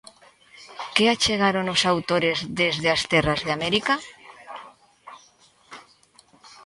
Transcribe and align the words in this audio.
Que 0.95 1.03
achegaron 1.13 1.65
os 1.75 1.81
autores 1.91 2.37
desde 2.61 2.87
as 2.95 3.01
terras 3.11 3.39
de 3.45 3.51
América? 3.57 3.93